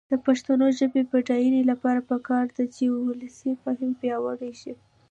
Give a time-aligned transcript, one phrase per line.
[0.09, 4.73] د پښتو ژبې د بډاینې لپاره پکار ده چې ولسي فهم پیاوړی شي.